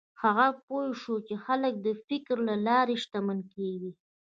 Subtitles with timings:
[0.23, 3.91] هغه پوه شو چې خلک د فکر له لارې شتمن کېږي.